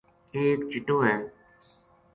[0.37, 1.17] ایک چِٹو ہے